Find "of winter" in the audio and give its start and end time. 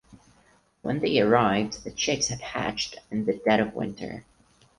3.59-4.25